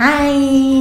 [0.00, 0.28] 嗨，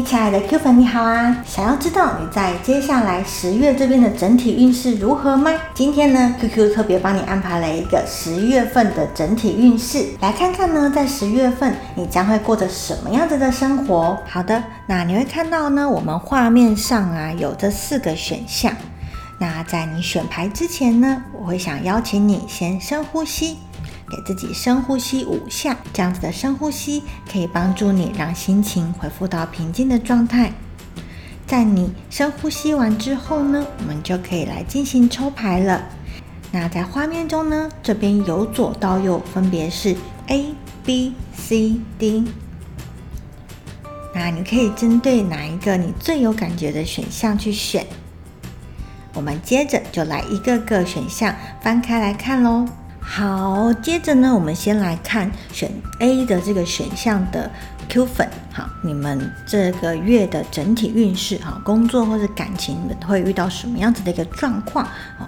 [0.05, 1.35] 亲爱的 Q 粉，你好啊！
[1.43, 5.51] 想要知道你在接下来十月这边的整体运势如何吗？
[5.73, 14.15] 今天呢，QQ 特别帮你安排了一个十月份的整体运势，来看看呢，在十月份你将会过着什么样子的生活。
[14.29, 18.71] 好的，那你会看到呢，我们画面上啊有这四个选项。
[19.39, 23.57] 那在你选牌之前呢，我会想邀请你先深呼吸。
[24.09, 30.53] 给自己深呼吸五下，这样子的深呼吸可以帮助你让心情恢复到平静的状态。
[31.45, 35.83] 在你深呼吸完之后呢，我们就可以来进行抽牌了。
[36.51, 39.95] 那在画面中呢，这边由左到右分别是
[40.27, 40.53] A、
[40.85, 42.25] B、C、D。
[44.15, 47.85] 那你可以针对哪一个你最有感觉的选项去选。
[49.13, 52.65] 我们接着就来一个个选项翻开来看喽。
[53.09, 57.49] 好，接着呢，我们先来看选 A 的这个选项的
[57.87, 64.85] Q 粉，好，你们这个月的整体运势，哈，工作或者感情你们会遇到什么样子的一个状况，
[65.17, 65.27] 好。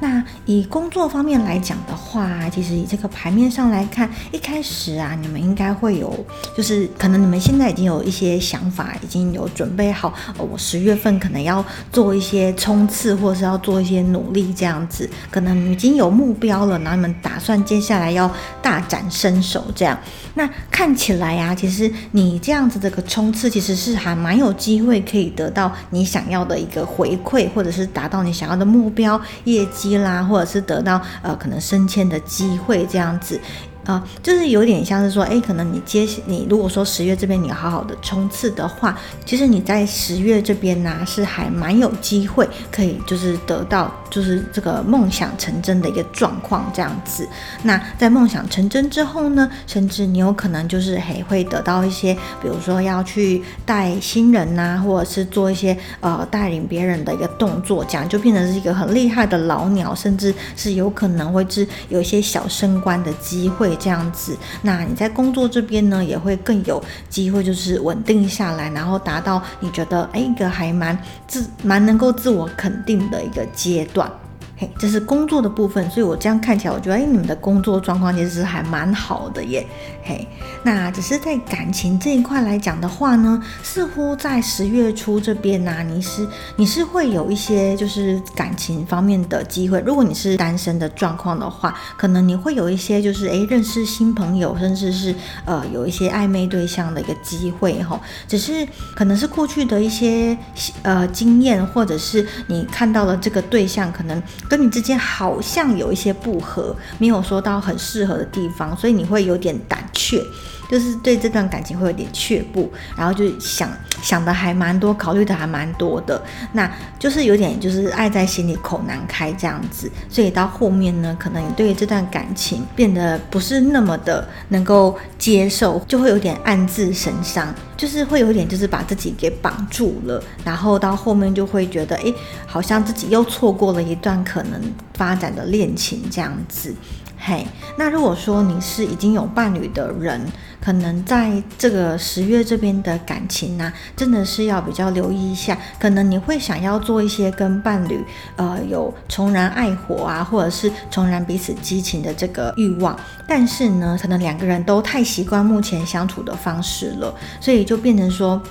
[0.00, 6.24] 那以工作方面来讲的话，其实以这个牌面上来看，一开始啊，你们应该会有，
[6.56, 18.32] 就是可能你们现在已经有一些想法，已经有准备好，我十月份可能要做一些冲刺，或者是要做一些努力这样子，可能已经有目标了，然后你们打算接下来要
[18.62, 19.98] 大展身手这样。
[20.34, 29.87] 那看起来啊，其实你这样子这个冲刺，其实是还蛮有机会可以得到你想要的一个回馈，或者是达到你想要的目标业绩。
[29.96, 33.40] 啦，或者是得到呃可能升迁的机会这样子。
[33.88, 38.94] 啊，就是有点像是说，哎，可能你接你如果说十月这边你好好的冲刺的话，
[39.24, 47.26] 其实你在十月这边呢是还蛮有机会可以就是得到就是这个梦想成真的一个状况这样子。
[47.62, 63.77] 那在梦想成真之后呢，甚至你有可能就是还会得到一些，比如说要去带新人呐，或者是做一些呃带领别人的一个动作，这样就变成是一个很厉害的老鸟，甚至是有可能会是有一些小升官的机会。
[63.78, 74.10] 这样子，那你在工作这边呢，也会更有机会，就是稳定下来，然后达到你觉得哎一个还蛮自蛮能够自我肯定的一个阶段。
[74.60, 79.64] 嘿，这是工作的部分，所以我这样看起来，我觉得哎，你们的工作状况其实还蛮好的耶。
[80.02, 80.26] 嘿，
[80.64, 86.26] 那只是在感情这一块来讲的话呢，似乎在十月初这边呢，你是
[86.56, 89.80] 你是会有一些就是感情方面的机会。
[89.86, 95.14] 如果你是单身的状况的话，可能你会有一些就是哎认识新朋友，甚至是
[95.44, 98.00] 呃有一些暧昧对象的一个机会哈。
[98.26, 100.36] 只是可能是过去的一些
[100.82, 104.20] 呃经验，或者是你看到了这个对象可能。
[104.48, 110.22] 跟你之间好像有一些不合，没有说到很适合的地方，所以你会有点胆怯，
[110.70, 113.70] 就是对这段感情会有点怯步，然后就想
[114.02, 116.20] 想的还蛮多，考虑的还蛮多的，
[116.52, 127.54] 那就是有点就是爱在心里口难开这样子，所以到后面呢，可能你对这段感情变得不是那么的能够接受，就会有点暗自神伤。
[127.78, 132.12] 就是会有一点，就是把自己给绑住了，然后到后面就会觉得，哎，
[132.44, 134.60] 好像自己又错过了一段可能
[134.94, 136.74] 发展的恋情这样子。
[137.20, 137.44] 嘿，
[137.76, 140.20] 那如果说你是已经有伴侣的人，
[140.60, 145.58] 可能在这个十月这边的感情呢，真的是要比较留意一下。
[145.80, 148.00] 可能你会想要做一些跟伴侣，
[148.36, 152.96] 呃，有重燃爱火啊，或者是重燃彼此激情的这个欲望，
[153.26, 158.42] 但是呢，可能两个人都太习惯目前相处的方式了，所以就变成说。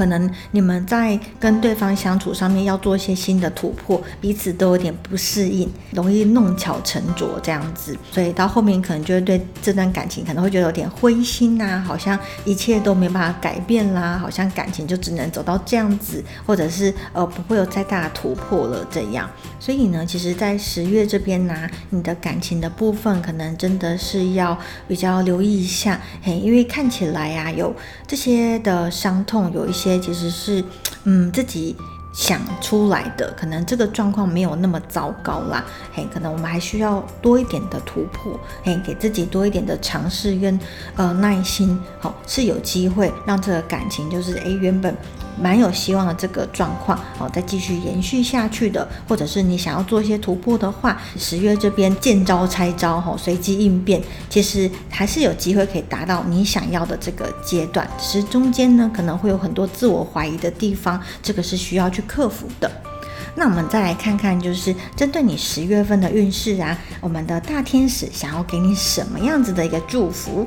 [0.00, 19.28] 可能你们在跟对方相处上面要做一些新的突破，彼此都有点不适应，容易弄巧成拙这样子，所以到后面可能就会对这段感情可能会觉得有点灰心呐，好像一切都没办法改变啦，好像感情就只能走到这样子，或者是呃不会有再大的突破了这样。
[19.58, 24.58] 所以呢，其实，在十月这边呢，你的感情的部分可能真的是要
[24.88, 27.74] 比较留意一下，嘿，因为看起来呀有
[28.06, 29.89] 这些的伤痛，有一些。
[29.98, 30.62] 其实是，
[31.04, 31.74] 嗯，自己
[32.12, 40.58] 想出来的，可能这个状况没有那么糟糕啦，嘿，可能我们还需要多一点的突破，嘿，给自己多一点的尝试跟
[40.96, 44.94] 呃耐心，好，是有机会让这个感情就是诶原本。
[45.40, 57.88] 蛮有希望的这个状况哦，再继续延续下去的，或者是你想要做一些突破的话，十月这边见招拆招哈，随机应变，其实还是有机会可以达到你想要的这个阶段。
[57.98, 62.70] 只是中间呢，可能会有很多自我怀疑的地方，这个是需要去克服的。
[63.36, 70.46] 那我们再来看看，就是针对你十月份的运势啊，我们的大天使想要给你什么样子的一个祝福？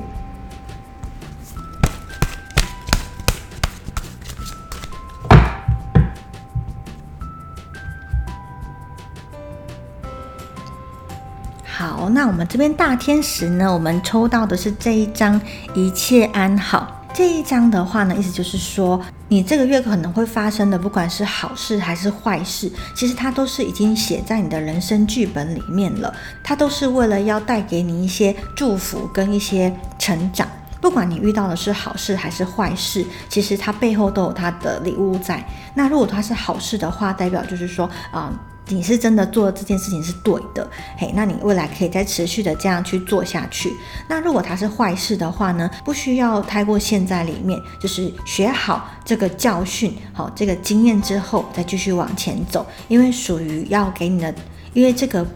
[12.14, 15.38] 那我们这边大天使呢，我们抽到的是这一张
[15.74, 17.04] 一切安好。
[17.12, 26.14] 这一张的话呢，意思就是说，你这个月可能会发生的，不管是好事还是坏事，其实它都是已经写在你的人生剧本里面了。
[26.44, 30.46] 它都是为了要带给你一些祝福跟一些成长。
[30.80, 35.44] 不管你遇到的是好事还是坏事，其实它背后都有它的礼物在。
[35.74, 38.32] 那如果它是好事的话，代表就是说，啊。
[38.68, 43.72] 你是真的做这件事情是对的，嘿，那你未来可以再持续的这样去做下去。
[44.08, 54.34] 那如果它是坏事的话呢，不需要太过陷在里面，就是学好这个教训，好这个经验之后再继续往前走，因为属于要给你的，
[54.72, 55.26] 因为这个。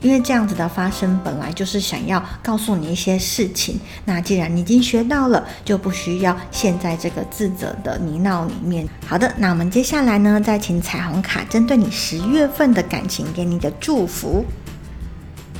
[0.00, 3.80] 因为这样子的发生，本来就是想要告诉你一些事情。
[4.04, 8.88] 那既然你已经学到了，就不需要陷在这个自责的泥淖里面。
[9.06, 14.44] 好的，那我们接下来呢，再请彩虹卡针对你十月份的感情给你的祝福。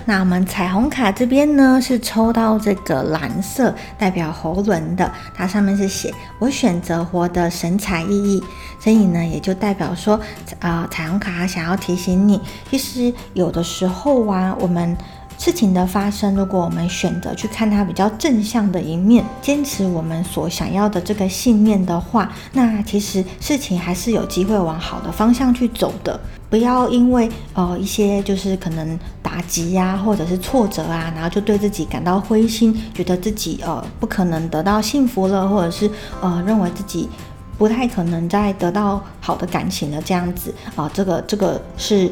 [0.08, 6.10] 那我们彩虹卡这边呢，是抽到这个蓝色，代表喉轮的，它上面是写
[6.40, 8.42] “我选择活的神采奕奕”，
[8.80, 10.18] 所以呢，也就代表说，
[10.60, 12.40] 啊，彩虹卡想要提醒你，
[12.70, 14.96] 其实有的时候啊，我们。
[15.38, 26.18] 事情的发生，如果我们选择去看它比较正向的一面，坚持我们所想要的这个信念的话，那其实事情还是有机会往好的方向去走的。
[26.50, 35.88] 不要因为呃一些就是可能打击呀，或者是挫折啊，然后就对自己感到灰心，觉得自己呃不可能得到幸福了，或者是
[36.20, 37.08] 呃认为自己
[37.56, 42.10] 不太可能再得到好的感情了，这样子啊，这个这个是。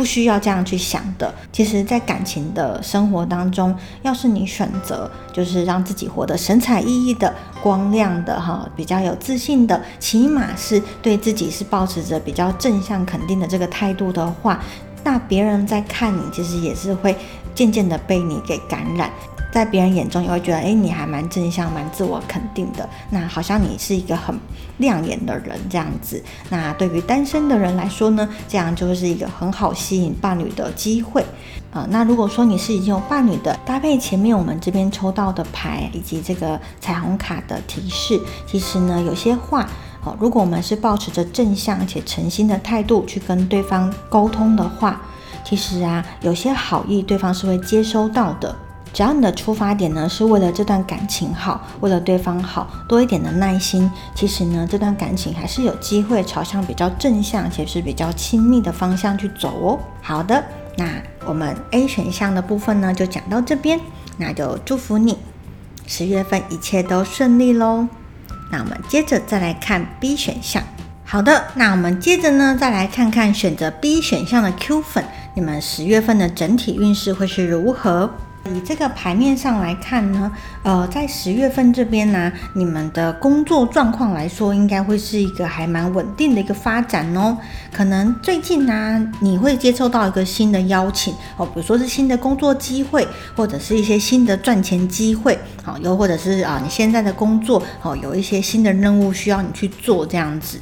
[0.00, 1.30] 不需要这样去想的。
[1.52, 14.58] 其实，在感情的生活当中，要是你选择就是让自己活得神采奕奕的、光亮的哈，比较有自信的，起码是对自己是保持着比较正向肯定的这个态度的话，
[15.04, 17.14] 那别人在看你，其实也是会
[17.54, 19.10] 渐渐的被你给感染。
[19.52, 22.88] 在别人眼中也会觉得，哎，你还蛮正向、蛮自我肯定的。
[23.10, 24.38] 那好像你是一个很
[24.78, 26.22] 亮眼的人这样子。
[26.50, 31.24] 那对于单身的人来说呢，这样就是一个很好吸引伴侣的机会。
[31.72, 39.68] 啊，那如果说你是已经有伴侣的，搭配前面我们这边抽到的牌以及这个彩虹卡的提示，其实呢，有些话，
[40.00, 45.00] 好，如果我们是保持着正向且诚心的态度去跟对方沟通的话，
[45.44, 48.54] 其实啊，有些好意对方是会接收到的。
[48.92, 59.78] 只要你的出发点呢是为了这段感情好，为了对方好，多一点的耐心，其实呢这段感情还是有机会朝向比较正向且是比较亲密的方向去走哦。
[60.02, 60.44] 好的，
[60.76, 60.88] 那
[61.24, 63.78] 我们 A 选项的部分呢就讲到这边，
[64.16, 65.16] 那就祝福你
[65.86, 67.86] 十月份一切都顺利喽。
[68.50, 70.64] 那我们接着再来看 B 选项。
[71.04, 75.04] 好的，那我们接着呢再来看看选择 B 选项的 Q 粉，
[75.40, 78.10] 你们十月份的整体运势会是如何？
[78.44, 80.30] 以这个牌面上来看呢，
[80.62, 87.38] 呃，在十月份这边呢，你们的工作状况来说，应该会是一个还蛮稳定的一个发展哦。
[87.72, 100.60] 可能最近呢，你会接受到一个新的邀请哦，比如说是新的工作机会，或者是一些新的赚钱机会，好，又或者是啊，你现在的工作哦，有一些新的任务需要你去做这样子。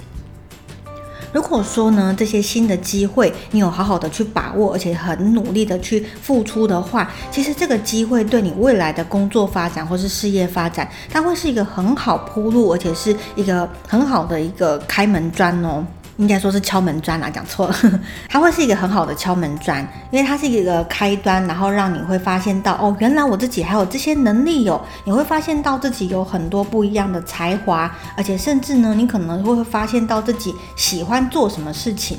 [1.32, 15.84] 如果说呢，这些新的机会你有好好的去把握，而且很努力的去付出的话，其实这个机会对你未来的工作发展或是事业发展，它会是一个很好铺路，而且是一个很好的一个开门砖哦。
[16.18, 17.74] 应该说是敲门砖啦，讲错了，
[18.28, 32.18] 它会是一个很好的敲门砖，因为它是一个开端，然后让你会发现到，哦，原来我自己还有这些能力哟，你会发现到自己有很多不一样的才华，而且甚至呢，你可能会发现到自己喜欢做什么事情。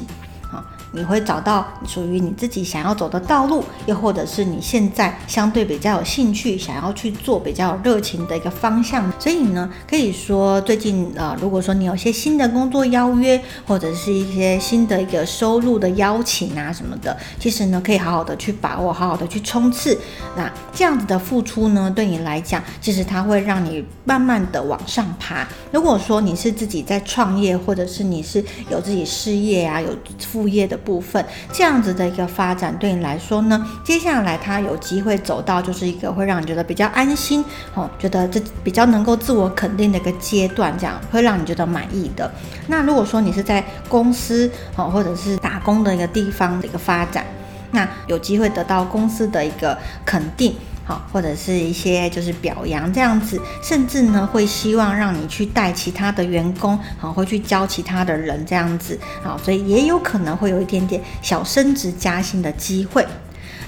[0.91, 9.11] 你会找到属于你自己想要走的道路，又或者是你现在相对比较有兴趣、想要去做比较热情的一个方向。
[9.19, 19.95] 所以呢，可以说最近呃，如果说你有些新的工作邀约，或者是一些新的一个收入的邀请啊什么的，其实呢，可以好好的去把握，好好的去冲刺。
[20.35, 25.47] 那这样子的付出呢，对你来讲，其实它会让你慢慢的往上爬。
[25.71, 30.78] 如果说你是自己在创业，或者是你是有自己事业啊，有副业的。
[30.83, 37.43] 部分这样子的一个发展对你来说呢，接下来他有机会走到就是一个会让你觉得比较安心
[37.75, 42.31] 哦，觉得这比较能够自我肯定的一个阶段，这样会让你觉得满意的。
[42.67, 47.25] 那如果说你是在公司哦，或者是打工的一个地方的一个发展，
[47.71, 50.55] 那有机会得到公司的一个肯定。
[50.89, 63.05] 好，或者是一些就是表扬这样子，甚至呢会希望让你去带其他的员工，好，会去教其他的人这样子，好，所以也有可能会有一点点小升职加薪的机会。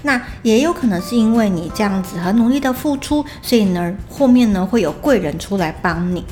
[0.01, 6.25] 那也有可能是因为你这样子很努力的付出，所以呢，后面呢会有贵人出来帮你。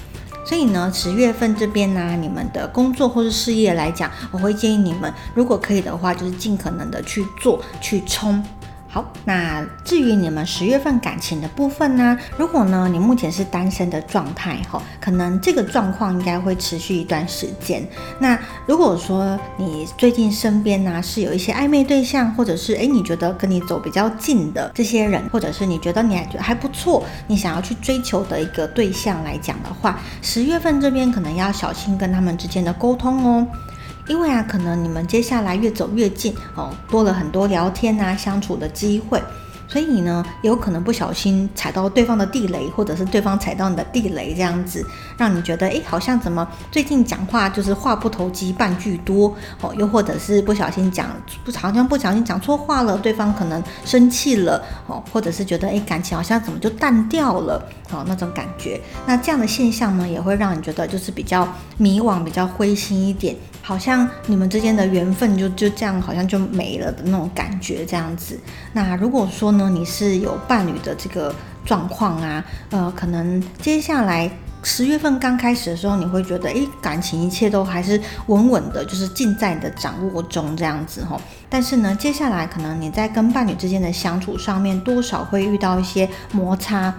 [0.43, 8.43] 所以呢，十月份这边呢，你们的工作或是事业来讲，我会建议你们，如果可以的话，就是尽可能的去做，去冲。
[8.91, 12.17] 好，那至于你们十月份感情的部分呢？
[12.37, 17.87] 如果呢你目前是单身的状态哈，可能这个状况应该会持续一段时间。
[18.19, 33.47] 那如果说你最近身边呢是有一些暧昧对象，或者是诶你觉得跟你走比较近的这些人，或者是你觉得你还觉得还不错，你想要去追求的一个对象来讲的话，十月份这边可能要小心跟他们之间的沟通哦。
[34.09, 39.21] 因为啊，可能你们接下来越走越近哦，多了很多聊天啊、相处的机会。
[39.71, 44.83] 所以呢，有可能不小心踩到对方的地雷，或者是对方踩到你的地雷，这样子
[45.15, 51.07] 让你觉得，哎，好像怎么最近讲话就是话不投机半句多哦，又或者是不小心讲
[51.45, 58.81] 不好像不小心讲错话了，对方可能生气了哦，或者是觉得，哎，感情好像怎么就淡掉了哦，那种感觉。
[59.05, 61.47] 那这样的现象呢，也会让你觉得就是比较
[61.77, 63.35] 迷惘、比较灰心一点，
[63.69, 68.35] 好像你们之间的缘分就就这样好像就没了的那种感觉，这样子。
[68.73, 71.31] 那如果说，呢，你是有伴侣的这个
[71.63, 74.27] 状况啊，呃，可能接下来
[74.63, 81.21] 十月份刚开始的时候，你会觉得，诶，感情一切都还是稳稳的，就是尽在你的掌握中这样子哈。
[81.47, 86.91] 但是呢，接下来可能你在跟伴侣之间的相处上面，多少会遇到一些摩擦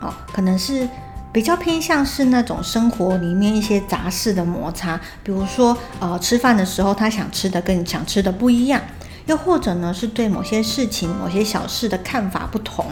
[0.00, 0.88] 哦，可能是
[1.32, 8.80] 比较偏向是那种生活里面一些杂事的摩擦，比如说，呃，吃饭的时候他想吃的跟你想吃的不一样。
[9.26, 12.86] 又或者呢，是对某些事情、某些小事的看法不同。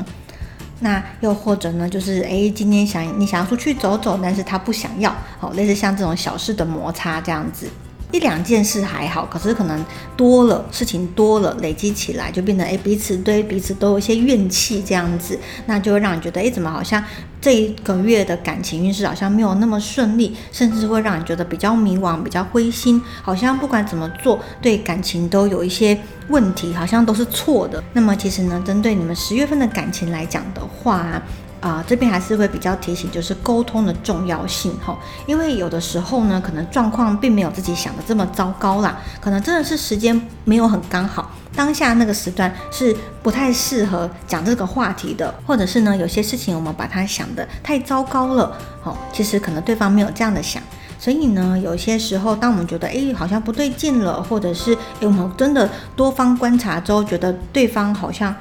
[0.80, 7.68] 那又或者呢，就是诶，今天想你想要出去走走，但是他不想要，好，类似像这种小事的摩擦这样子。
[8.14, 9.84] 一两件事还好，可是可能
[10.16, 17.02] 多了事情多了，累积起来就变得诶，彼此对彼此都有一些怨气这样子，那就会让你觉得诶，怎么好像
[17.40, 27.82] 这一个月的感情运势好像没有那么顺利，甚至会让你觉得比较迷惘、比较灰心，好像不管怎么做对感情都有一些问题，好像都是错的。
[27.94, 31.20] 那么其实呢，针对你们十月份的感情来讲的话，
[31.64, 34.94] 啊这边还是会比较提醒，就是沟通的重要性哈，
[35.24, 50.62] 因为有的时候呢，可能状况并没有自己想的这么糟糕啦，可能真的是时间没有很刚好，当下那个时段是不太适合讲这个话题的，或者是呢，有些事情我们把它想的太糟糕了，好，其实可能对方没有这样的想，
[50.98, 58.36] 所以呢，有些时候当我们觉得哎好像不对劲了，或者是哎我们真的多方观察之后，觉得对方好像。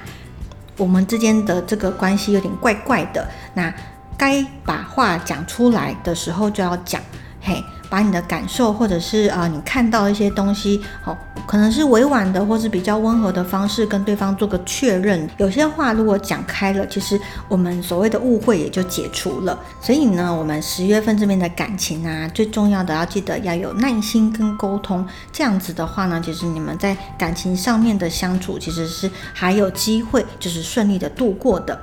[0.78, 3.74] 我们之间的这个关系有点怪怪的，那
[4.18, 7.02] 该把话讲出来的时候就要讲，
[7.42, 7.64] 嘿。
[7.94, 15.30] 把你的感受，或者是啊，你看到一些东西，哦，可能是委婉的，或是比较温和的方式跟对方做个确认。
[15.38, 19.56] 有些话如果讲开了，其实我们所谓的误会也就解除了。
[19.80, 25.08] 所以呢，我们十月份这边的感情啊，最重要的要记得要有耐心跟沟通。
[25.32, 31.80] 这样子的话呢，其实你们在感情上面的相处，其实是还有机会，就是顺利的度过的。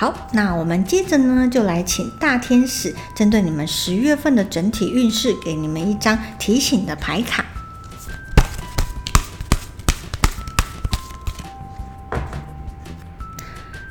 [0.00, 7.44] 好，那我们接着呢，就来请大天使针对你们十月份的整体运势，给你们一张提醒的牌卡。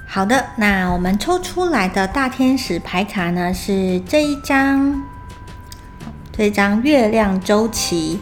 [0.08, 5.04] 好的，那我们抽出来的大天使牌卡呢，是这一张，
[6.36, 8.20] 这张月亮周期。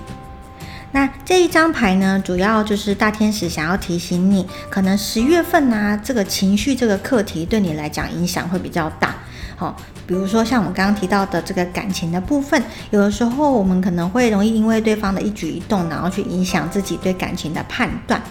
[0.94, 9.14] 那这一张牌呢，主要就是大天使想要提醒你，可能十月份啊，这个情绪这个课题对你来讲影响会比较大。
[9.58, 9.76] 好，
[10.06, 18.22] 比如说像我们刚刚提到的这个感情的部分，有的时候我们可能会容易因为对方的一举一动，然后去影响自己对感情的判断。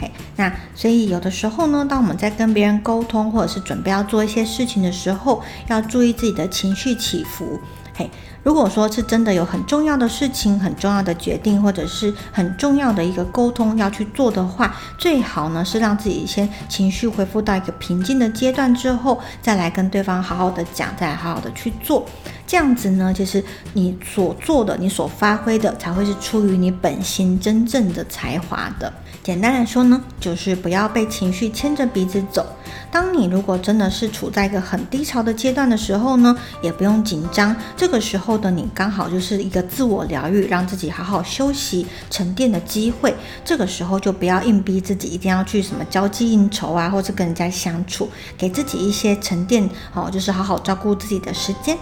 [0.00, 7.60] 哎，那所以有的时候呢，当我们在跟别人沟通，或者是准备要做一些事情的时候，要注意自己的情绪起伏。
[7.94, 8.10] 嘿。
[8.42, 22.06] 如果说是真的有很重要的事情、很重要的决定，或者是很重要的一个沟通要去做的话，最好呢是让自己先情绪恢复到一个平静的阶段之后，再来跟对方好好的讲，再来好好的去做。
[22.50, 28.92] 这样子呢，其实你所做的、你所发挥的，才会是出于你本心真正的才华的。
[29.22, 32.44] 简单来说呢，就是不要被情绪牵着鼻子走。
[32.90, 37.54] 当你如果真的是处在一个很低潮的阶段的时候呢，也不用紧张。
[37.76, 43.14] 这个时候的你刚好就是一个自我疗愈，让自己好好休息、沉淀的机会。
[43.44, 51.78] 这个时候就不要硬逼自己一定要去什么交际应酬啊，或者跟人家相处，给自己一些沉淀，哦，就是好好照顾自己的时间。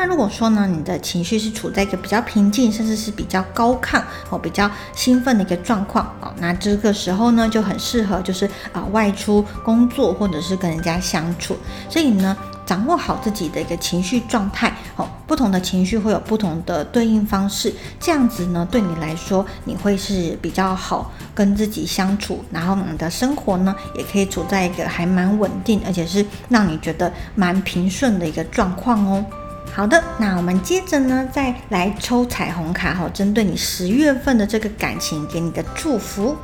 [0.00, 11.54] 那如果说呢，你的情绪是处在一个比较平静，甚至是比较高亢哦，比较兴奋的一个状况哦，那这个时候呢，就很适合就是啊外出工作或者是跟人家相处。
[11.90, 12.34] 所以呢。
[12.66, 29.24] 掌握好自己的一个情绪状态哦，不同的情绪会有不同的对应方式，这样子呢，对你来说你会是比较好跟自己相处，然后你的生活呢也可以处在一个还蛮稳定，而且是让你觉得蛮平顺的一个状况哦。
[29.72, 36.36] 好的，那我们接着呢再来抽彩虹卡哈，针对你十月份的这个感情给你的祝福。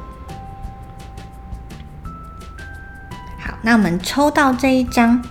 [3.38, 5.22] 好，那我们抽到这一张。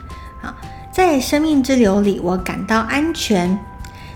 [0.42, 0.54] 好
[0.92, 3.58] 在生命之流里，我感到安全。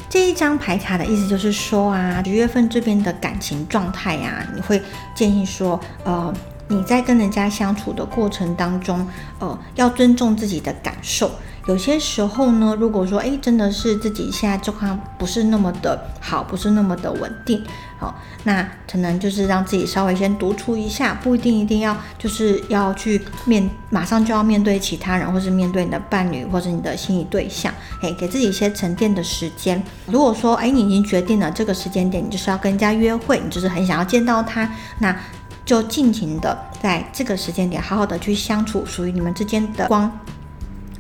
[0.08, 4.82] 这一张牌卡的意思就是说啊，十月份这边的感情状态呀，你会
[5.16, 6.32] 建议说，呃，
[6.68, 9.08] 你在跟人家相处的过程当中，
[9.40, 11.32] 呃，要尊重自己的感受。
[11.70, 17.64] 有些时候呢，如果说，哎，真的是自己现在状况不是那么的好，不是那么的稳定，
[18.00, 27.72] 好，那可能就是让自己稍微先独处一下，不一定一定要就是要去面，马上就要面对其他人，或是面对你的伴侣，或者你的心仪对象，
[28.02, 29.80] 哎，给自己一些沉淀的时间。
[30.08, 35.16] 如果说，哎，你已经决定了这个时间点，你就是要跟人家约会，你就是很想要见到他，那
[35.64, 40.12] 就尽情的在这个时间点，好好的去相处，属于你们之间的光。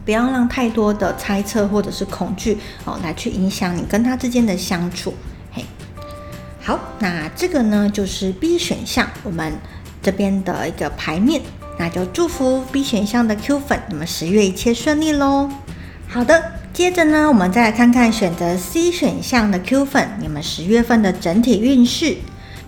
[0.09, 5.13] 不要让太多的猜测或者是恐惧哦，来去影响你跟他之间的相处。
[5.53, 5.63] 嘿，
[6.59, 9.53] 好，那这个呢就是 B 选项，我们
[10.01, 11.43] 这边的一个牌面，
[11.77, 15.47] 那就祝福 B 选项的 Q 粉，你们十月一切顺利喽。
[16.07, 22.17] 好的，接着呢，我们再来看看选择 C 选项的 Q 粉，你们十月份的整体运势。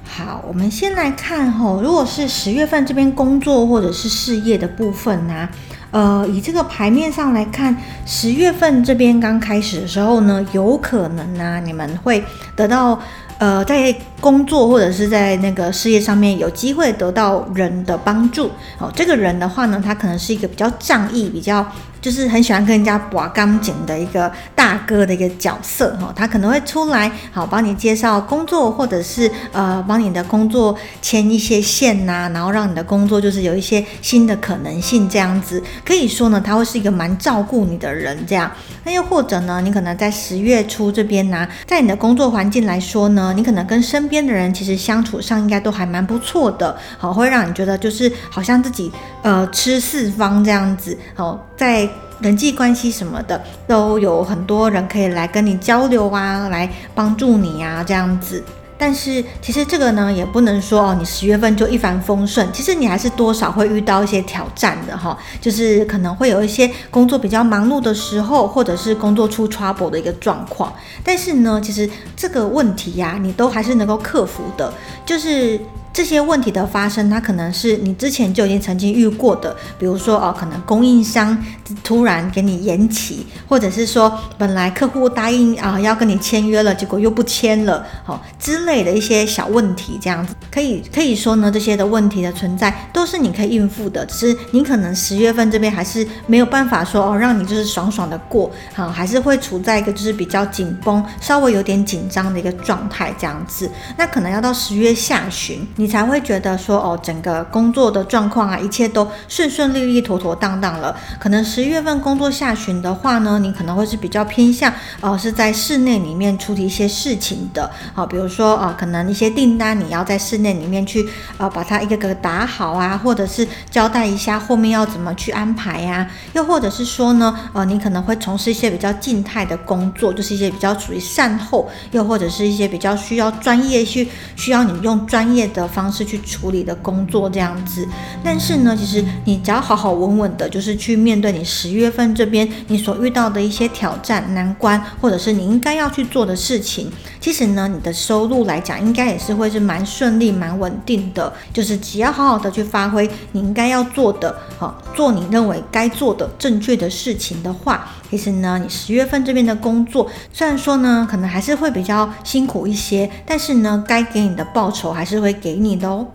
[0.06, 5.50] 好，我们先来看吼，如果是十月份这边工作或者是事业的部分呢？
[5.92, 12.24] 呃，以这个牌面上来看，十月份这边刚开始的时候呢，有可能呢，你们会
[12.56, 12.98] 得到
[13.38, 18.50] 呃，在工作或者是在那个事业上面有机会得到人的帮助。
[18.78, 21.66] 哦，这个人的话呢，他可能是一个比较仗义、比较。
[22.02, 35.62] 就是很喜欢跟人家拔钢筋的一个大哥的一个角色哈，他可能会出来好帮你介绍工作，或者是呃帮你的工作牵一些线呐，然后让你的工作就是有一些新的可能性这样子。
[35.86, 38.52] 可以说呢，他会是一个蛮照顾你的人这样。
[38.84, 48.92] 那又或者呢，你可能在十月初这边呢，在你的工作环境来说呢，你可能跟身边的人其实相处上应该都还蛮不错的，好会让你觉得就是好像自己
[49.24, 51.90] 呃吃四方这样子，好在。
[52.22, 58.44] 人际关系什么的都有很多人可以来跟你交流啊，来帮助你啊，这样子。
[58.82, 62.52] 但是其实这个呢，也不能说哦，你十月份就一帆风顺。
[62.52, 70.74] 其实你还是多少会遇到一些挑战的哈，就是可能会有一些工作比较忙碌的时候，或者是工作出 trouble 的一个状况。
[71.04, 74.74] 但是呢，其实这个问题呀，你都还是能够克服的，
[75.06, 75.60] 就是。
[75.94, 81.38] 这些问题的发生，它可能是你之前就已经曾经遇过的，比如说哦，可能供应商
[81.84, 105.68] 突然给你延期，或者是说本来客户答应啊要跟你签约了，结果又不签了，好之类的一些小问题，这样子可以可以说呢，这些的问题的存在都是你可以应付的，只是你可能十月份这边还是没有办法说哦，让你就是爽爽的过，好还是会处在一个就是比较紧绷、稍微有点紧张的一个状态这样子，那可能要到十月下旬。
[105.82, 110.96] 你才会觉得说哦，整个工作的状况啊，一切都顺顺利利、妥妥当当了。
[111.20, 117.68] 可能十一月份工作下旬的话呢，你可能会是比较偏向哦，是在室内里面处理一些事情的。
[117.96, 126.08] 好，比如说啊，可能一些订单你要在室内里面去呃把它一个个打好啊，或者是交代一下后面要怎么去安排呀。
[126.34, 135.68] 又或者是说呢，呃，你可能会从事一些比较静态的工作，就是一些比较属于善后，又或者是一些比较需要专业去需要你用专业的。
[135.72, 137.88] 方式去处理的工作这样子，
[138.24, 151.32] 但是呢，其实你只要好好稳稳的，就是去面对你十月份这边你所遇到的一些挑战难关，或者是你应该要去做的事情，其实呢，你的收入来讲应该也是会是蛮顺利、蛮稳定的。
[151.54, 165.62] 就是只要好好的去发挥你应该要做的，好做你认为该做的正确的事情的话，其实呢，你十月份这边的工作虽然说呢，可能还是会比较辛苦一些，但是呢，该给你的报酬还是会给。
[165.62, 166.08] 你的哦，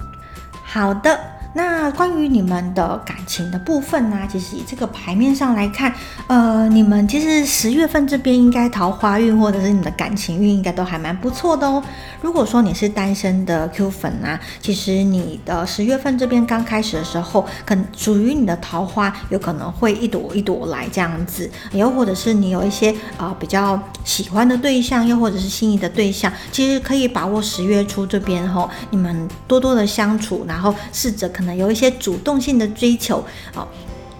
[0.65, 1.21] 好的，
[1.57, 4.29] 那关于你们的感情的部分呢？
[4.31, 5.91] 其实以这个牌面上来看，
[6.27, 11.83] 呃，你们其实十月份这边应该桃花运或者是你的感情运应该都还蛮不错的哦。
[12.21, 33.69] 如果说你是单身的 Q 粉啊，其实你的十月份这边刚开始的时候，可能属于你的桃花有可能会一朵一朵来这样子，又或者是你有一些啊比较喜欢的对象，又或者是心仪的对象，其实可以把握十月初这边吼，你们多多的相处，然后试着可能有一些主动性的追求，哦。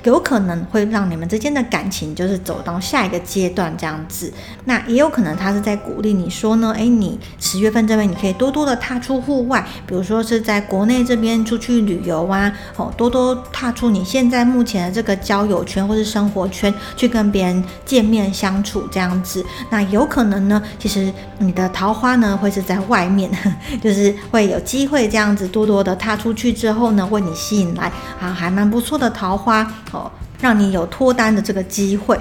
[0.07, 4.33] 有可能会让你们之间的感情就是走到下一个阶段这样子，
[4.67, 19.45] 那也有可能他是在鼓励你说呢，哎，你十月份这边你可以多多的踏出户外，比如说是在国内这边出去旅游啊，哦，多多踏出你现在目前的这个交友圈或是生活圈，去跟别人见面相处这样子。
[19.71, 23.29] 那有可能呢，其实你的桃花呢会是在外面，
[23.83, 27.91] 就是会有机会这样子多多的踏出去之后呢，为你吸引来
[28.21, 29.69] 啊还蛮不错的桃花。
[30.41, 32.19] 让你有脱单的这个机会。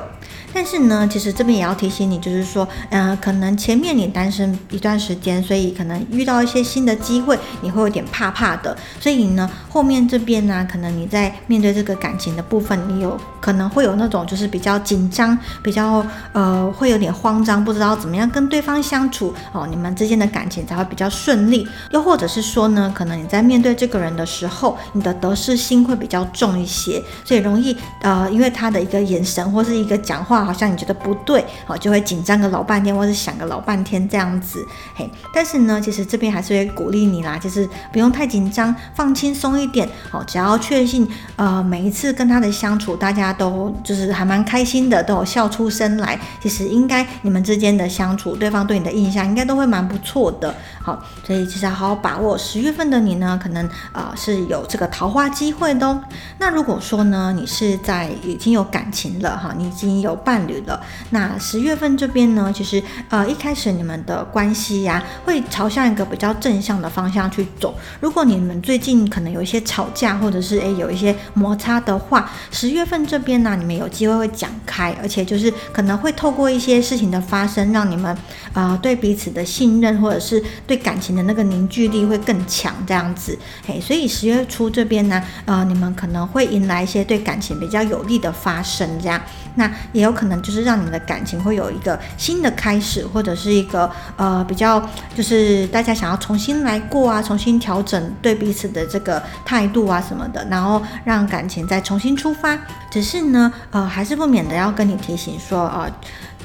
[0.55, 8.73] 但是呢，其实这边也要提醒你，就是说，嗯，可能前面你单身一段时间，所以可能遇到一些新的机会，你会有点怕怕的。
[8.97, 21.67] 所以呢，后面这边呢，可能你在面对这个感情的部分，你有可能会有那种就是比较紧张，比较呃会有点慌张，不知道怎么样跟对方相处哦，你们之间的感情才会比较顺利。
[21.91, 30.44] 又或者是说呢，可能你在面对这个人的时候，你的得失心会比较重一些，所以容易呃，因为他的一个眼神或是一个讲话。
[30.45, 35.09] 好像你觉得不对，哦，就会紧张个老半天，或者想个老半天这样子，嘿。
[35.33, 46.19] 但是呢，其实这边还是会鼓励你啦，就是不用太紧张，放轻松一点，哦，只要确信，呃，每一次跟他的相处，大家都就是还蛮开心的，都有笑出声来。
[46.41, 56.01] 其实应该你们之间的相处，对方对你的印象应该都会蛮不错的，好，所以其实要好好把握十月份的你呢，可能啊是有这个桃花机会的哦。
[56.37, 60.34] 那如果说呢，你是在已经有感情了哈，你已经有伴。
[60.35, 60.77] 伴侣了，
[61.11, 67.73] 那十月份这边呢，其实呃一开始你们的关系呀，会朝向一个比较正向的方向去走。
[68.01, 78.13] 如果你们最近可能有一些吵架，或者是诶有一些摩擦的话，十月份这边呢，你们有机会会讲开，而且就是可能会透过一些事情的发生，让你们
[78.51, 83.39] 啊对彼此的信任，或者是对感情的那个凝聚力会更强这样子。
[83.65, 89.21] 嘿，所以十月初这边呢，呃你们可能会迎来一些对感情比较有利的发生，这样，
[89.55, 90.24] 那也有可能。
[90.25, 94.81] 可能就是让你们的感情会有一个新的开始，或者是一个呃比较，
[95.15, 102.57] 就是大家想要重新来过啊，重新调整对彼此的这个态度啊什么的，然后让感情再重新出发。
[102.89, 105.87] 只是呢，呃，还是不免的要跟你提醒说，呃，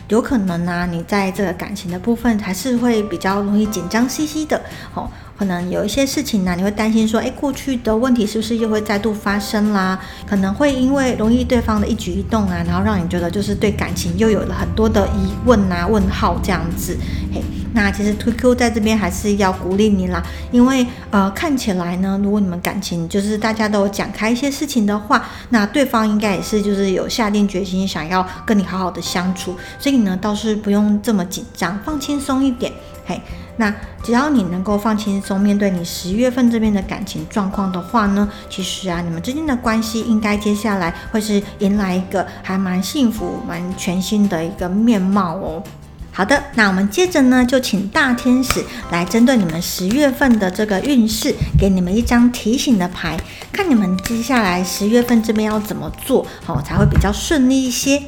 [0.09, 4.61] 有可能呢，你在这个感情的部分还是会比较容易紧张兮兮的，
[4.93, 5.09] 哦。
[5.41, 9.99] 可能有一些事情呢，你会担心说，哎，过去的问题是不是又会再度发生啦？
[10.27, 16.95] 可能会因为容易对方的一举一动啊，然后让你觉得就是对感情又有了很多的疑问啊、问号这样子。
[17.33, 20.23] 嘿，那其实 Q Q 在这边还是要鼓励你啦，
[20.53, 32.71] 因为呃，看起来呢，如果你们感情就是大家都讲开一些事情的话，那对方应该也是就是有下定决心想要跟你好好的相处，所以呢，倒是不用这么紧张，放轻松一点。
[33.07, 33.19] 嘿。
[33.61, 33.71] 那
[34.03, 45.63] 只要你能够放轻松面对你十月份这边的感情状况的话呢，其实啊，你们之间的关系应该接下来会是迎来一个还蛮幸福、蛮全新的一个面貌哦。
[46.11, 53.19] 好的，那我们接着呢，就请大天使来针对你们十月份的这个运势，给你们一张提醒的牌，
[53.53, 58.01] 看你们接下来十月份这边要怎么做，好才会比较顺利一些。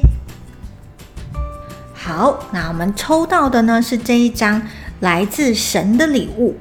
[1.93, 4.59] 好，那我们抽到的呢是这一张。
[5.03, 6.55] 来自神的礼物。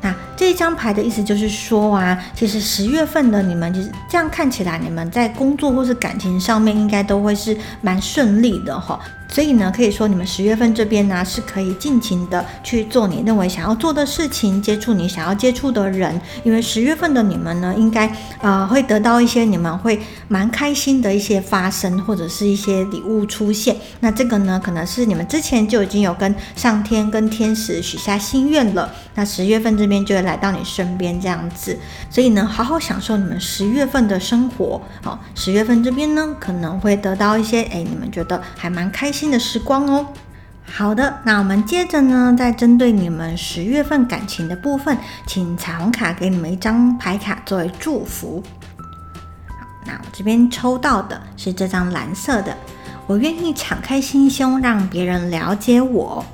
[0.00, 9.00] 那这一张牌的意思就是说啊，其实十月份的你们就是这样看起来，你们在工作或是感情上面应该都会是蛮顺利的哈。
[9.30, 16.18] 所以呢，可以说你们十月份这边呢是可以尽情的去做你认为想要做的事情，接触你想要接触的人。
[16.44, 18.10] 因为十月份的你们呢，应该
[18.40, 23.76] 呃会得到一些你们会蛮开心的一些发生，或者是一些礼物出现。
[24.00, 28.92] 那这个呢，可能是你们之前就已经有跟上天跟天使许下心愿了。
[29.18, 31.78] 那十月份这边就会来到你身边这样子。
[32.08, 34.80] 所以呢，好好享受你们十月份的生活。
[35.02, 39.28] 好，十月份这边呢可能会得到一些哎，你们觉得还蛮开心。
[39.28, 40.06] 的时光哦。
[40.64, 48.42] 好的，那我们接着呢，再针对你们十月份感情的部分，请彩虹卡给你们一张牌卡作为祝福。
[49.48, 52.56] 好，那我这边抽到的是这张蓝色的，
[53.06, 56.24] 我愿意敞开心胸，让别人了解我。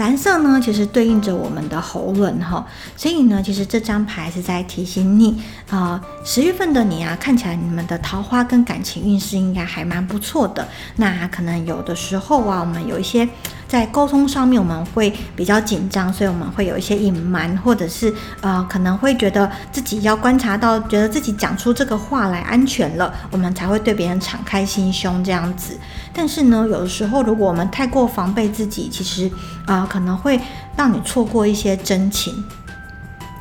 [0.00, 10.66] 蓝色呢，其实对应着我们的喉咙哈，所以呢，其实这张牌是在提醒你啊，十月份的你啊，看起来你们的桃花跟感情运势应该还蛮不错的。
[10.96, 13.28] 那可能有的时候啊，我们有一些。
[13.70, 25.78] 在沟通上面，我们会比较紧张，所以我们会有一些隐瞒，或者是呃，可能会觉得自己要观察到，觉得自己讲出这个话来安全了，我们才会对别人敞开心胸这样子。
[26.12, 29.30] 但是呢，有的时候如果我们太过防备自己，其实
[29.66, 30.40] 啊，可能会
[30.76, 32.44] 让你错过一些真情。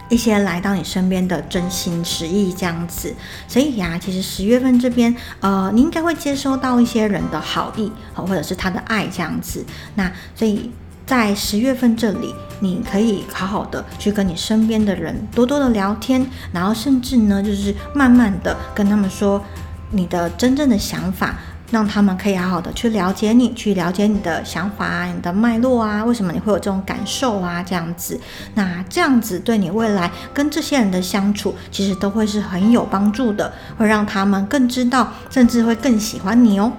[0.09, 3.13] 一些来到你身边的真心实意这样子，
[3.47, 9.63] 所以呀，其实十月份这边，呃，你应该会接收到一些人的好意，或者是他的爱这样子。
[9.95, 10.71] 那所以
[11.05, 19.43] 在十月份这里，你可以好好的去跟你身边的人多多的聊天，然后甚至呢，就是慢慢的跟他们说
[19.91, 21.37] 你的真正的想法。
[21.71, 27.63] 让他们可以好好的去了解你，去了解你的想法啊，你的脉络啊，为什么你会有这种感受啊？
[27.63, 28.19] 这样子，
[28.55, 36.71] 那这样子对你未来跟这些人的相处，其实都会是很有帮助的，会让他们更知道，甚至会更喜欢你哦。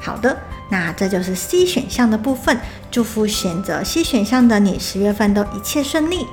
[0.00, 0.36] 好的，
[0.70, 2.58] 那这就是 C 选项的部分，
[2.90, 6.26] 祝福选择 C 选项的你，十月份都一切顺利。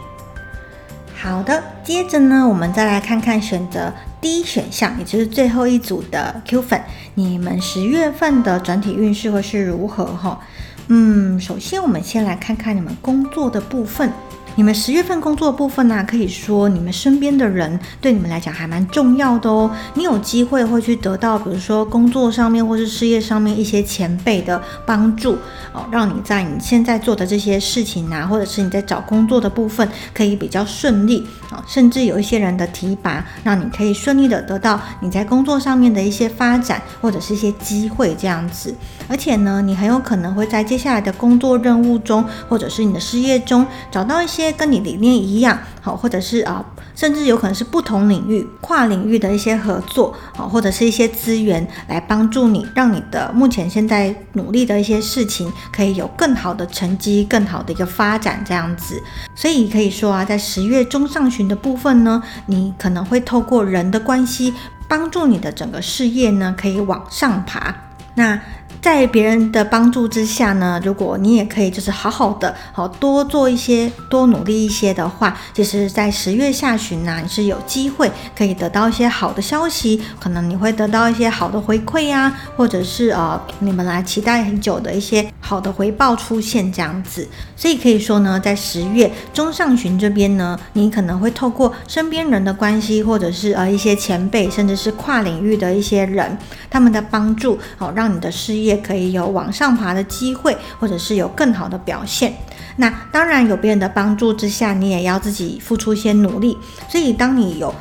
[1.16, 3.94] 好的，接着呢，我们再来看看选择。
[4.22, 6.80] 第一选项，也就是最后一组的 Q 粉，
[7.16, 10.06] 你们十月份的整体运势会是如何？
[10.06, 10.40] 哈，
[10.88, 14.14] 嗯，首先我们先来看看你们工作的部分。
[14.56, 19.72] 你们十月份工作部分呢，可以说你们身边的人对你们来讲还蛮重要的哦。
[19.94, 25.38] 你有机会会去得到，比如说工作上面或是事业上面一些前辈的帮助
[25.74, 38.76] 哦，让你在你现在做的这些事情啊，或者是你在找工作的部分可以比较顺利啊，甚至有一些人的提拔，让你可以顺利的得到你在工作上面的一些发展或者是一些机会这样子。
[39.12, 44.50] 而且呢，你很有可能会在接下来的工作任务中，或者是你的事业中找到一些。
[44.62, 46.64] 跟你理念一样好，或者是啊，
[46.96, 59.02] 甚至有可能是不同领域、跨领域的一些合作好，或者是一些资源来帮助你，让你的目前现在努力的一些事情可以有更好的成绩、更好的一个发展这样子。
[59.36, 64.54] 所以可以说啊，在十月中上旬的部分呢，你可能会透过人的关系，
[64.88, 67.74] 帮助你的整个事业呢可以往上爬。
[68.14, 68.40] 那
[68.82, 87.28] 在别人的帮助之下呢，如果你也可以就是好好的，好多做一些，多努力一些的话，其实，在十月下旬呢，你是有机会可以得到一些好的消息，可能你会得到一些好的回馈呀，或者是呃，你们来期待很久的一些好的回报出现这样子。
[87.56, 96.36] 所以可以说呢，在十月中上旬这边呢，你可能会透过身边人的关系，或者是呃一些前辈，甚至是跨领域的一些人，
[96.68, 98.71] 他们的帮助，好让你的事业。
[98.72, 102.34] 也可以有往上爬的机会，或者是有更好的表现。
[102.78, 106.58] 那当然有别人的帮助之下，你也要自己付出一些努力。
[106.88, 107.76] 所以当你有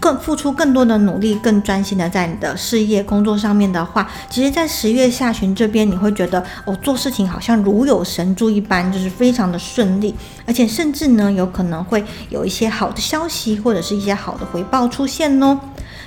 [0.00, 10.14] 更付出更多的努力，更专心的在你的事业工作上面的话，其实，在十月下旬这边，你会觉得哦，做事情好像如有神助一般，就是非常的顺利，
[10.46, 15.60] 而且甚至呢，有可能会有一些好的消息，或者是一些好的回报出现哦。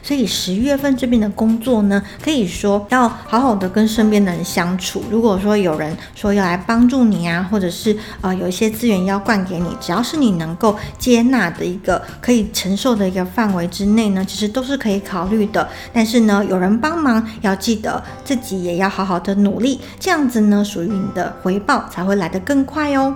[0.04, 5.02] 所以十月份这边的工作呢，可以说要好好的跟身边的人相处。
[5.10, 15.70] 如果说有人说要来帮助你啊，或者是呃有一些资源要灌给你，只要是你能够接纳的一个可以承受的一个范围之内呢，其实都是可以考虑的。
[15.94, 23.16] 但是呢，有人帮忙，要记得自己也要好好的努力，这样子呢，属于你的回报才会来得更快哦。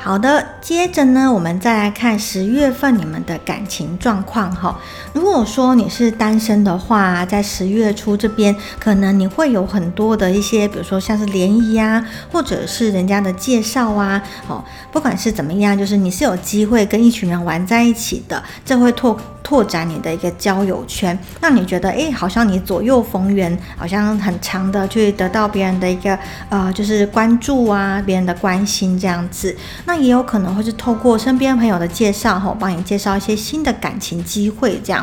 [0.00, 4.78] 好的，接着呢，我们再来看十月份你们的感情状况哈。
[5.12, 26.16] 如果说你是单身的话，在十月初这边，可能你会有很多的一些，比如说像是联谊啊，或者是人家的介绍啊，哦，不管是怎么样，就是你是有机会跟一群人玩在一起的，这会拓拓展你的一个交友圈，让你觉得哎，好像你左右逢源，好像很长的去得到别人的一个
[26.48, 29.54] 呃，就是关注啊，别人的关心这样子。
[29.88, 35.02] 那也有可能会是透过身边朋友的介绍，吼，帮你介绍一些新的感情机会，这样。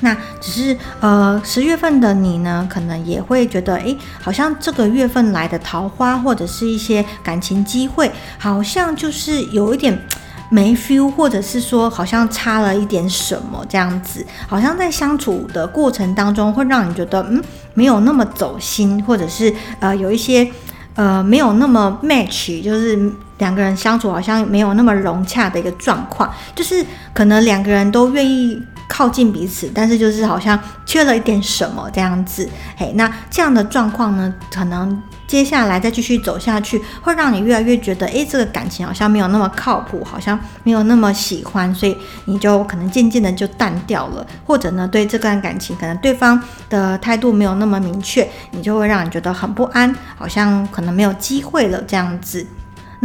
[0.00, 9.96] 那只是呃，十月份的你呢，可能也会觉得，诶，好像这个月份来的桃花或者是一些感情机会，好像就是有一点
[10.48, 20.50] 没 feel，或者是说好像差了一点什么这样子，好像在相处的过程当中会让你觉得，嗯，没有那么走心，或者是呃，有一些
[20.94, 23.12] 呃，没有那么 match，就是。
[23.44, 32.48] 两个人相处好像没有那么融洽的一个状况，就是可能两个人都愿意靠近彼此，但是就是好像缺了一点什么这样子。
[32.78, 35.02] 嘿，那这样的状况呢，可能。
[35.26, 52.46] 接下来再继续走下去，会让你越来越觉得，诶，这个感情好像没有那么靠谱，好像没有那么喜欢，所以你就可能渐渐的就淡掉了，或者呢，对这段感情可能对方的态度没有那么明确，你就会让你觉得很不安，好像可能没有机会了这样子。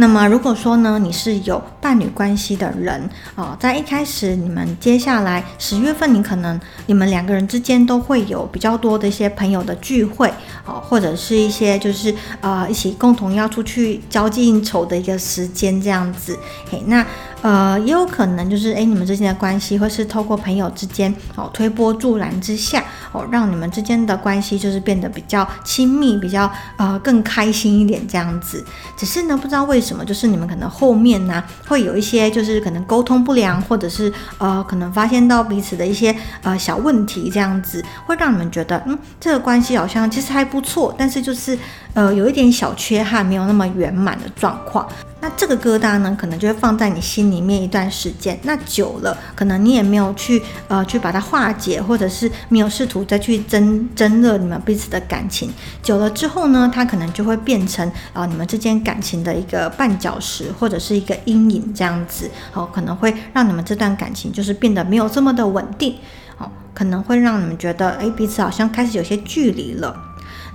[0.00, 10.32] 那么，如果说呢，你是有伴侣关系的人哦，在一开始，你们接下来十月份，你可能你们两个人之间都会有比较多的一些朋友的聚会
[10.64, 16.38] 哦，或者是一些就是呃一起共同要出去交际应酬的一个时间这样子。
[16.70, 17.04] 嘿，那。
[17.42, 28.62] 呃，也有可能就是哎，你们之间的关系会是透过朋友之间哦推波助澜之下哦，让你们之间的关系就是变得比较亲密，比较呃更开心一点这样子。
[28.94, 41.58] 只是呢，不知道为什么，什么就是你们可能后面呢会有一些就是可能沟通不良，或者是呃可能发现到彼此的一些呃小问题这样子，会让你们觉得嗯这个关系好像其实还不错，但是就是
[41.94, 44.86] 呃有一点小缺憾，没有那么圆满的状况。
[45.22, 48.38] 那这个疙瘩呢，可能就会放在你心里面一段时间。
[48.42, 55.52] 那久了，可能你也没有去呃去把它化解，或者是没有试图再去增增热你们彼此的感情。
[55.82, 62.30] 久了之后呢，它可能就会变成啊你们之间感情的一个绊脚石，或者是一个阴影这样子。
[62.52, 65.96] 哦，可能会让你们这段感情就是变得没有这么的稳定。
[66.38, 69.96] 哦，可能会让你们觉得，哎，彼此好像开始有些距离了。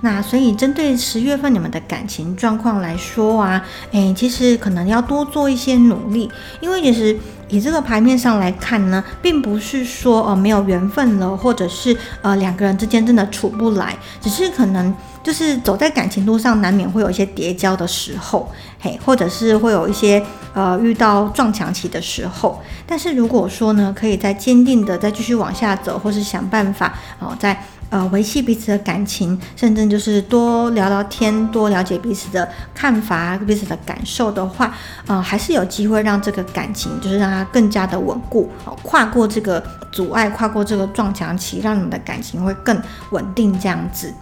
[0.02, 7.16] 那所以针对十月份你们的感情状况来说啊，诶，其实可能要多做一些努力，因为其实
[7.48, 14.94] 以这个牌面上来看呢，并不是说呃没有缘分了，或者是呃两个人之间真的处不来，只是可能
[15.26, 22.62] 就是走在感情路上，难免会有一些叠交的时候，嘿，或者是会有一些呃遇到撞墙期的时候。
[22.86, 27.60] 但是如果说呢，可以再坚定的再继续往下走，或是想办法哦，在。
[27.88, 34.74] 呃，维系彼此的感情，甚至就是多聊聊天，多了解彼此的看法、彼此的感受的话，
[35.06, 39.62] 呃，还是有机会让这个感情，就是让它更加的稳固，哦，跨过这个
[39.92, 42.76] 阻碍，跨过这个撞墙期，让你们的感情会更
[43.10, 44.12] 稳定这样子。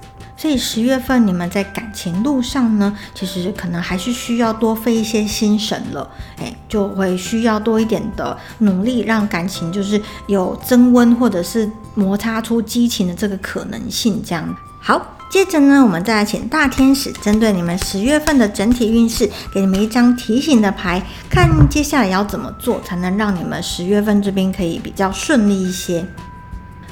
[0.44, 14.22] 所以十月份你们在感情路上呢，其实可能还是需要多费一些心神了，哎，就会需要多一点的努力，让感情就是有增温或者是摩擦出激情的这个可能性。
[14.22, 26.06] 这样好，接着呢，我们再来请大天使针对你们十月份的整体运势，给你们一张提醒的牌，看接下来要怎么做才能让你们十月份这边可以比较顺利一些。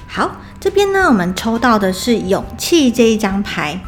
[0.07, 0.37] 好。
[0.63, 3.81] 这边呢，我们抽到的是勇气这一张牌。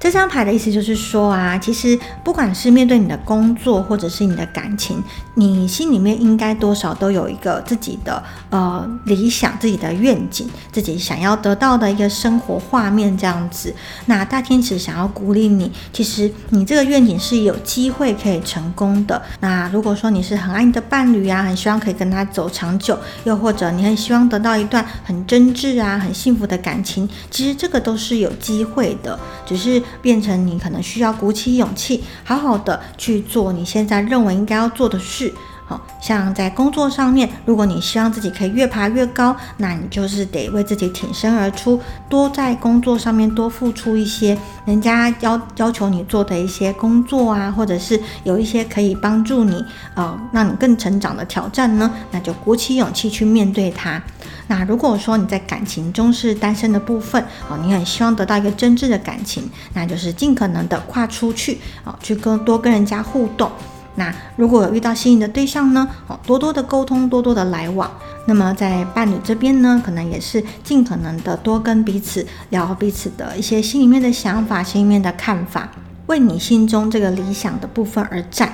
[0.00, 13.74] 这张牌的意思就是说啊，其实不管是面对你的工作或者是你的感情，你心里面应该多少都有一个自己的呃理想、自己的愿景、自己想要得到的一个生活画面这样子。
[14.06, 19.20] 那大天使想要鼓励你，其实你这个愿景是有机会可以成功的。
[19.40, 29.82] 那如果说你是很爱你的伴侣啊，很希望可以跟他走长久，又或者你很希望得到一段很真挚啊、很幸福的感情，其实这个都是有机会的，只是。
[30.00, 35.32] 变成你可能需要鼓起勇气，好好的去做你现在认为应该要做的事。
[35.66, 54.02] 好像在工作上面，如果你希望自己可以越爬越高，那你就是得为自己挺身而出，多在工作上面多付出一些人家要要求你做的一些工作啊，或者是有一些可以帮助你呃让你更成长的挑战呢，那就鼓起勇气去面对它。
[54.50, 63.48] 那如果说你在感情中是单身的部分哦，你很希望得到一个真挚的感情，那就是尽可能的跨出去哦，去跟多跟人家互动。
[63.94, 67.88] 那如果有遇到心仪的对象呢，哦，多多的沟通，多多的来往。
[68.26, 75.70] 那么在伴侣这边呢，可能也是尽可能的多跟彼此聊彼此的一些心里面的想法、心里面的看法，
[76.06, 78.52] 为你心中这个理想的部分而战。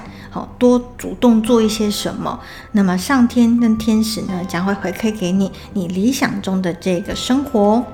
[0.58, 2.40] 多主动做一些什么，
[2.72, 7.84] 那么上天跟天使呢将会回馈给你你理想中的这个生活。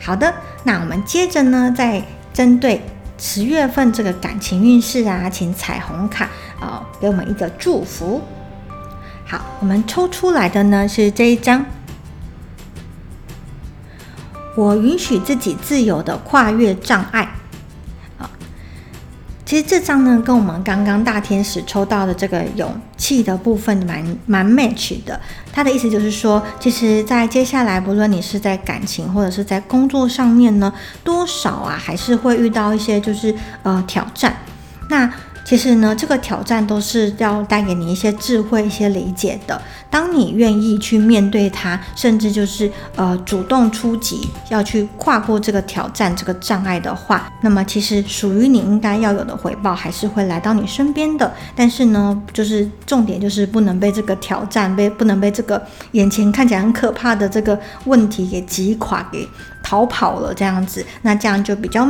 [0.00, 0.32] 好的，
[0.64, 2.80] 那我们接着呢，再针对
[3.18, 6.28] 十月份这个感情运势啊，请彩虹卡
[6.60, 8.22] 啊给我们一个祝福。
[9.24, 11.66] 好，我们抽出来的呢是这一张，
[14.54, 17.28] 我允许自己自由的跨越障碍。
[19.46, 25.18] 其实这张呢，跟我们刚刚大天使抽到的这个勇气的部分蛮蛮 match 的。
[25.52, 30.72] 他的意思就是说，其实，在接下来，不论你是在感情或者是在工作上面呢，
[31.04, 33.32] 多少啊，还是会遇到一些就是
[33.62, 34.34] 呃挑战。
[34.90, 35.08] 那
[35.46, 39.62] 其实呢，这个挑战都是要带给你一些智慧、一些理解的。
[39.88, 51.32] 当你愿意去面对它，甚至就是呃主动出击，要去跨过这个挑战、这个障碍的话，那么其实属于你应该要有的回报还是会来到你身边的。
[51.54, 59.28] 但是呢，就是重点就是不能被这个挑战、被不能被这个眼前看起来很可怕的这个问题给击垮、给
[59.62, 60.84] 逃跑了这样子。
[61.02, 61.88] 那这样就比较。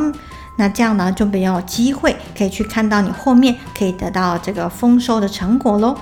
[0.56, 5.96] 那这样呢，就比较有机会可以去看到你后面可以得到这个丰收的成果喽。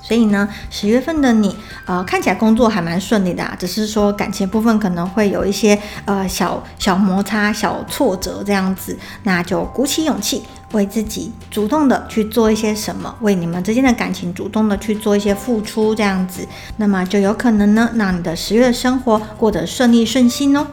[0.00, 8.98] 所以呢，十月份的你，呃，看起来工作还蛮顺利的，只是说感情部分可能会有一些呃小小摩擦、小挫折这样子。
[9.24, 20.66] 那就鼓起勇气，为自己主动的去做一些什么，为你们之间的感情主动的去做一些付出，这样子，那么就有可能呢，让你的十月生活过得顺利顺心哦。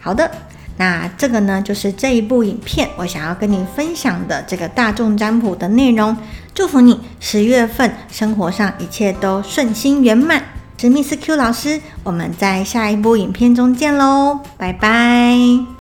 [0.00, 0.30] 好的，
[0.78, 6.16] 那这个呢，就是这一部影片我想要跟你分享的这个大众占卜的内容。
[6.54, 10.42] 祝福你十月份生活上一切都顺心圆满。
[10.78, 15.66] 史密斯 Q 老师，我们在下一部影片中见喽，拜拜。